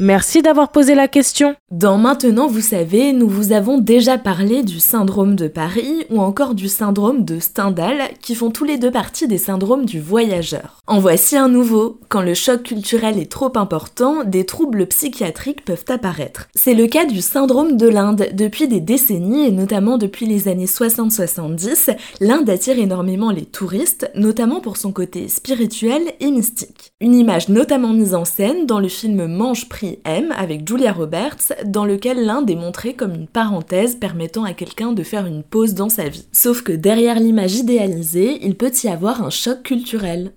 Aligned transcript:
Merci 0.00 0.42
d'avoir 0.42 0.70
posé 0.70 0.94
la 0.94 1.08
question. 1.08 1.56
Dans 1.72 1.98
Maintenant 1.98 2.46
vous 2.46 2.60
savez, 2.60 3.12
nous 3.12 3.28
vous 3.28 3.50
avons 3.50 3.78
déjà 3.78 4.16
parlé 4.16 4.62
du 4.62 4.78
syndrome 4.78 5.34
de 5.34 5.48
Paris 5.48 6.04
ou 6.08 6.20
encore 6.20 6.54
du 6.54 6.68
syndrome 6.68 7.24
de 7.24 7.40
Stendhal 7.40 7.96
qui 8.20 8.36
font 8.36 8.52
tous 8.52 8.62
les 8.62 8.78
deux 8.78 8.92
partie 8.92 9.26
des 9.26 9.38
syndromes 9.38 9.84
du 9.84 10.00
voyageur. 10.00 10.78
En 10.86 11.00
voici 11.00 11.36
un 11.36 11.48
nouveau. 11.48 11.98
Quand 12.08 12.22
le 12.22 12.34
choc 12.34 12.62
culturel 12.62 13.18
est 13.18 13.30
trop 13.30 13.50
important, 13.56 14.22
des 14.24 14.46
troubles 14.46 14.86
psychiatriques 14.86 15.64
peuvent 15.64 15.84
apparaître. 15.88 16.46
C'est 16.54 16.74
le 16.74 16.86
cas 16.86 17.04
du 17.04 17.20
syndrome 17.20 17.76
de 17.76 17.88
l'Inde. 17.88 18.28
Depuis 18.34 18.68
des 18.68 18.80
décennies 18.80 19.48
et 19.48 19.50
notamment 19.50 19.98
depuis 19.98 20.26
les 20.26 20.46
années 20.46 20.66
60-70, 20.66 21.96
l'Inde 22.20 22.48
attire 22.48 22.78
énormément 22.78 23.32
les 23.32 23.46
touristes, 23.46 24.08
notamment 24.14 24.60
pour 24.60 24.76
son 24.76 24.92
côté 24.92 25.26
spirituel 25.26 26.02
et 26.20 26.30
mystique. 26.30 26.92
Une 27.00 27.16
image 27.16 27.48
notamment 27.48 27.92
mise 27.92 28.14
en 28.14 28.24
scène 28.24 28.64
dans 28.64 28.78
le 28.78 28.88
film 28.88 29.26
Mange 29.26 29.68
M 30.04 30.32
avec 30.36 30.66
Julia 30.66 30.92
Roberts, 30.92 31.52
dans 31.64 31.84
lequel 31.84 32.24
l'Inde 32.24 32.50
est 32.50 32.56
montré 32.56 32.94
comme 32.94 33.14
une 33.14 33.26
parenthèse 33.26 33.96
permettant 33.96 34.44
à 34.44 34.52
quelqu'un 34.52 34.92
de 34.92 35.02
faire 35.02 35.26
une 35.26 35.42
pause 35.42 35.74
dans 35.74 35.88
sa 35.88 36.08
vie. 36.08 36.26
Sauf 36.32 36.62
que 36.62 36.72
derrière 36.72 37.20
l'image 37.20 37.56
idéalisée, 37.56 38.38
il 38.42 38.56
peut 38.56 38.72
y 38.84 38.88
avoir 38.88 39.22
un 39.22 39.30
choc 39.30 39.62
culturel. 39.62 40.32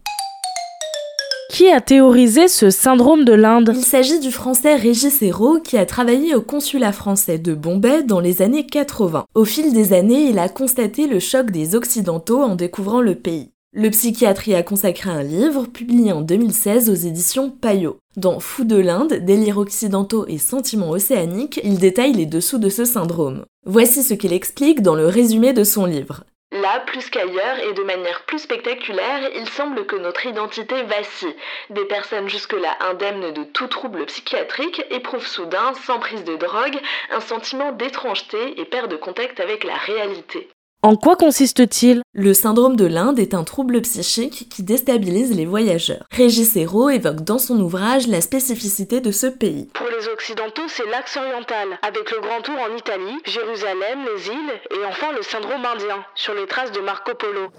Qui 1.51 1.69
a 1.69 1.81
théorisé 1.81 2.47
ce 2.47 2.69
syndrome 2.69 3.25
de 3.25 3.33
l'Inde? 3.33 3.73
Il 3.75 3.83
s'agit 3.83 4.21
du 4.21 4.31
français 4.31 4.77
Régis 4.77 5.21
Hérault 5.21 5.59
qui 5.59 5.77
a 5.77 5.85
travaillé 5.85 6.33
au 6.33 6.41
consulat 6.41 6.93
français 6.93 7.39
de 7.39 7.53
Bombay 7.53 8.03
dans 8.03 8.21
les 8.21 8.41
années 8.41 8.65
80. 8.65 9.25
Au 9.35 9.43
fil 9.43 9.73
des 9.73 9.91
années, 9.91 10.29
il 10.29 10.39
a 10.39 10.47
constaté 10.47 11.07
le 11.07 11.19
choc 11.19 11.51
des 11.51 11.75
Occidentaux 11.75 12.41
en 12.41 12.55
découvrant 12.55 13.01
le 13.01 13.15
pays. 13.15 13.51
Le 13.73 13.89
psychiatre 13.89 14.49
y 14.49 14.55
a 14.55 14.63
consacré 14.63 15.09
un 15.09 15.23
livre 15.23 15.63
publié 15.63 16.11
en 16.11 16.19
2016 16.19 16.89
aux 16.89 17.07
éditions 17.07 17.49
Payot. 17.49 17.99
Dans 18.17 18.41
Fou 18.41 18.65
de 18.65 18.75
l'Inde, 18.75 19.13
délires 19.13 19.59
occidentaux 19.59 20.25
et 20.27 20.39
sentiments 20.39 20.89
océaniques, 20.89 21.61
il 21.63 21.79
détaille 21.79 22.11
les 22.11 22.25
dessous 22.25 22.57
de 22.57 22.67
ce 22.67 22.83
syndrome. 22.83 23.45
Voici 23.65 24.03
ce 24.03 24.13
qu'il 24.13 24.33
explique 24.33 24.81
dans 24.81 24.95
le 24.95 25.05
résumé 25.07 25.53
de 25.53 25.63
son 25.63 25.85
livre. 25.85 26.25
Là, 26.51 26.81
plus 26.85 27.09
qu'ailleurs 27.09 27.59
et 27.59 27.73
de 27.73 27.83
manière 27.83 28.25
plus 28.25 28.39
spectaculaire, 28.39 29.29
il 29.37 29.47
semble 29.47 29.85
que 29.85 29.95
notre 29.95 30.25
identité 30.25 30.83
vacille. 30.83 31.33
Des 31.69 31.85
personnes 31.85 32.27
jusque-là 32.27 32.77
indemnes 32.81 33.31
de 33.31 33.45
tout 33.45 33.67
trouble 33.67 34.05
psychiatrique 34.07 34.83
éprouvent 34.91 35.25
soudain, 35.25 35.71
sans 35.85 35.99
prise 35.99 36.25
de 36.25 36.35
drogue, 36.35 36.77
un 37.09 37.21
sentiment 37.21 37.71
d'étrangeté 37.71 38.59
et 38.59 38.65
perdent 38.65 38.99
contact 38.99 39.39
avec 39.39 39.63
la 39.63 39.75
réalité. 39.75 40.49
En 40.83 40.95
quoi 40.95 41.15
consiste-t-il? 41.15 42.01
Le 42.15 42.33
syndrome 42.33 42.75
de 42.75 42.85
l'Inde 42.85 43.19
est 43.19 43.35
un 43.35 43.43
trouble 43.43 43.81
psychique 43.81 44.49
qui 44.49 44.63
déstabilise 44.63 45.31
les 45.35 45.45
voyageurs. 45.45 46.05
Régis 46.09 46.55
Hérault 46.55 46.89
évoque 46.89 47.23
dans 47.23 47.37
son 47.37 47.59
ouvrage 47.59 48.07
la 48.07 48.19
spécificité 48.19 48.99
de 48.99 49.11
ce 49.11 49.27
pays. 49.27 49.67
Pour 49.75 49.85
les 49.85 50.07
Occidentaux, 50.07 50.63
c'est 50.67 50.89
l'axe 50.89 51.17
oriental, 51.17 51.67
avec 51.83 52.09
le 52.09 52.19
Grand 52.19 52.41
Tour 52.41 52.55
en 52.55 52.75
Italie, 52.75 53.15
Jérusalem, 53.25 53.99
les 54.11 54.25
îles, 54.25 54.53
et 54.71 54.85
enfin 54.89 55.11
le 55.15 55.21
syndrome 55.21 55.63
indien, 55.63 56.03
sur 56.15 56.33
les 56.33 56.47
traces 56.47 56.71
de 56.71 56.79
Marco 56.79 57.11
Polo. 57.13 57.49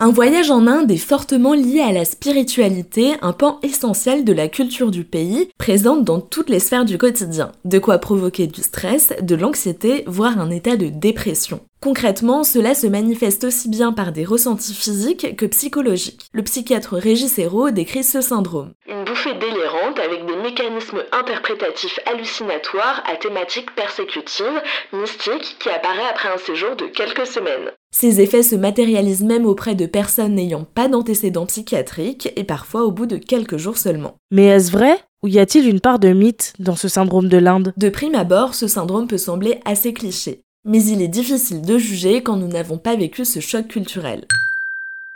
Un 0.00 0.10
voyage 0.10 0.50
en 0.50 0.66
Inde 0.66 0.90
est 0.90 0.96
fortement 0.96 1.54
lié 1.54 1.82
à 1.82 1.92
la 1.92 2.04
spiritualité, 2.04 3.12
un 3.22 3.32
pan 3.32 3.60
essentiel 3.62 4.24
de 4.24 4.32
la 4.32 4.48
culture 4.48 4.90
du 4.90 5.04
pays, 5.04 5.50
présente 5.56 6.02
dans 6.02 6.20
toutes 6.20 6.50
les 6.50 6.58
sphères 6.58 6.84
du 6.84 6.98
quotidien. 6.98 7.52
De 7.64 7.78
quoi 7.78 7.98
provoquer 7.98 8.48
du 8.48 8.60
stress, 8.60 9.12
de 9.22 9.36
l'anxiété, 9.36 10.02
voire 10.08 10.40
un 10.40 10.50
état 10.50 10.74
de 10.76 10.88
dépression. 10.88 11.60
Concrètement, 11.82 12.44
cela 12.44 12.76
se 12.76 12.86
manifeste 12.86 13.42
aussi 13.42 13.68
bien 13.68 13.92
par 13.92 14.12
des 14.12 14.24
ressentis 14.24 14.72
physiques 14.72 15.34
que 15.34 15.46
psychologiques. 15.46 16.26
Le 16.32 16.44
psychiatre 16.44 16.94
Régis 16.96 17.40
Hérault 17.40 17.72
décrit 17.72 18.04
ce 18.04 18.20
syndrome. 18.20 18.70
Une 18.88 19.04
bouffée 19.04 19.34
délirante 19.34 19.98
avec 19.98 20.24
des 20.24 20.36
mécanismes 20.36 21.02
interprétatifs 21.10 21.98
hallucinatoires 22.06 23.02
à 23.04 23.16
thématique 23.16 23.74
persécutive, 23.74 24.62
mystique, 24.92 25.56
qui 25.58 25.70
apparaît 25.70 26.08
après 26.08 26.28
un 26.28 26.38
séjour 26.38 26.76
de 26.76 26.84
quelques 26.84 27.26
semaines. 27.26 27.72
Ces 27.90 28.20
effets 28.20 28.44
se 28.44 28.54
matérialisent 28.54 29.24
même 29.24 29.44
auprès 29.44 29.74
de 29.74 29.86
personnes 29.86 30.36
n'ayant 30.36 30.64
pas 30.64 30.86
d'antécédents 30.86 31.46
psychiatriques 31.46 32.32
et 32.36 32.44
parfois 32.44 32.84
au 32.84 32.92
bout 32.92 33.06
de 33.06 33.16
quelques 33.16 33.56
jours 33.56 33.76
seulement. 33.76 34.14
Mais 34.30 34.46
est-ce 34.46 34.70
vrai 34.70 35.00
Ou 35.24 35.28
y 35.28 35.40
a-t-il 35.40 35.68
une 35.68 35.80
part 35.80 35.98
de 35.98 36.10
mythe 36.10 36.52
dans 36.60 36.76
ce 36.76 36.86
syndrome 36.86 37.28
de 37.28 37.38
l'Inde? 37.38 37.72
De 37.76 37.88
prime 37.88 38.14
abord, 38.14 38.54
ce 38.54 38.68
syndrome 38.68 39.08
peut 39.08 39.18
sembler 39.18 39.58
assez 39.64 39.92
cliché. 39.92 40.42
Mais 40.64 40.82
il 40.84 41.02
est 41.02 41.08
difficile 41.08 41.62
de 41.62 41.76
juger 41.76 42.22
quand 42.22 42.36
nous 42.36 42.46
n'avons 42.46 42.78
pas 42.78 42.94
vécu 42.94 43.24
ce 43.24 43.40
choc 43.40 43.66
culturel. 43.66 44.26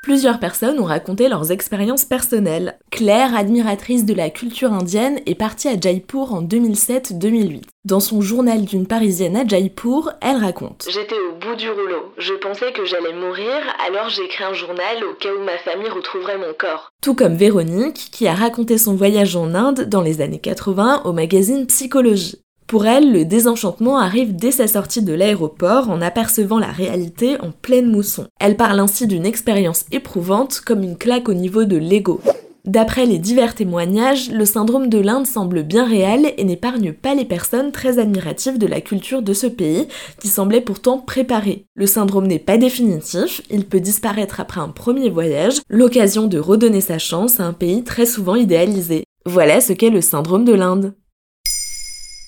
Plusieurs 0.03 0.39
personnes 0.39 0.79
ont 0.79 0.85
raconté 0.85 1.29
leurs 1.29 1.51
expériences 1.51 2.05
personnelles. 2.05 2.79
Claire, 2.93 3.35
admiratrice 3.35 4.05
de 4.05 4.15
la 4.15 4.31
culture 4.31 4.73
indienne, 4.73 5.21
est 5.27 5.35
partie 5.35 5.67
à 5.67 5.81
Jaipur 5.81 6.33
en 6.33 6.43
2007-2008. 6.43 7.63
Dans 7.85 7.99
son 7.99 8.21
journal 8.21 8.65
d'une 8.65 8.87
Parisienne 8.87 9.37
à 9.37 9.45
Jaipur, 9.45 10.13
elle 10.21 10.37
raconte 10.37 10.87
J'étais 10.89 11.17
au 11.19 11.35
bout 11.41 11.57
du 11.57 11.69
rouleau. 11.71 12.13
Je 12.19 12.35
pensais 12.35 12.73
que 12.73 12.85
j'allais 12.85 13.15
mourir, 13.15 13.55
alors 13.89 14.09
j'ai 14.09 14.23
écrit 14.23 14.45
un 14.45 14.53
journal 14.53 15.03
au 15.05 15.15
cas 15.15 15.33
où 15.33 15.45
ma 15.45 15.59
famille 15.59 15.89
retrouverait 15.89 16.39
mon 16.39 16.55
corps. 16.57 16.91
Tout 17.03 17.15
comme 17.15 17.35
Véronique, 17.35 18.09
qui 18.13 18.29
a 18.29 18.35
raconté 18.35 18.79
son 18.79 18.95
voyage 18.95 19.35
en 19.35 19.55
Inde 19.55 19.89
dans 19.89 20.03
les 20.03 20.21
années 20.21 20.41
80 20.41 21.03
au 21.05 21.13
magazine 21.13 21.67
Psychologie. 21.67 22.41
Pour 22.67 22.87
elle, 22.87 23.13
le 23.13 23.25
désenchantement 23.25 23.99
arrive 23.99 24.35
dès 24.35 24.51
sa 24.51 24.67
sortie 24.67 25.03
de 25.03 25.13
l'aéroport 25.13 25.89
en 25.89 26.03
apercevant 26.03 26.59
la 26.59 26.73
réalité 26.73 27.41
en 27.41 27.53
pleine 27.53 27.89
mousson. 27.89 28.27
Elle 28.41 28.57
parle 28.57 28.81
ainsi 28.81 29.07
d'une 29.07 29.25
expérience 29.25 29.85
éprouvante 29.93 30.61
comme 30.67 30.83
une 30.83 30.97
claque 30.97 31.29
au 31.29 31.35
niveau 31.35 31.65
de 31.65 31.77
l'ego. 31.77 32.21
D'après 32.65 33.07
les 33.07 33.19
divers 33.19 33.55
témoignages, 33.55 34.33
le 34.33 34.45
syndrome 34.45 34.89
de 34.89 34.99
l'Inde 34.99 35.29
semble 35.29 35.63
bien 35.63 35.87
réel 35.87 36.35
et 36.37 36.43
n'épargne 36.43 36.93
pas 36.93 37.15
les 37.15 37.25
personnes 37.25 37.71
très 37.71 38.01
admiratives 38.01 38.59
de 38.59 38.67
la 38.67 38.81
culture 38.81 39.23
de 39.23 39.33
ce 39.33 39.47
pays, 39.47 39.87
qui 40.21 40.27
semblait 40.27 40.61
pourtant 40.61 40.99
préparé. 40.99 41.67
Le 41.77 41.87
syndrome 41.87 42.27
n'est 42.27 42.41
pas 42.41 42.59
définitif, 42.59 43.43
il 43.49 43.67
peut 43.67 43.79
disparaître 43.79 44.41
après 44.41 44.61
un 44.61 44.71
premier 44.71 45.09
voyage, 45.09 45.61
l'occasion 45.69 46.27
de 46.27 46.41
redonner 46.41 46.81
sa 46.81 46.99
chance 46.99 47.39
à 47.39 47.45
un 47.45 47.53
pays 47.53 47.85
très 47.85 48.07
souvent 48.07 48.35
idéalisé. 48.35 49.05
Voilà 49.25 49.61
ce 49.61 49.73
qu'est 49.73 49.91
le 49.91 50.01
syndrome 50.01 50.45
de 50.45 50.55
l'Inde. 50.55 50.95